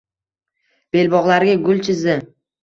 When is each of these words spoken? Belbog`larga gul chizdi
Belbog`larga 0.97 1.55
gul 1.69 1.85
chizdi 1.89 2.17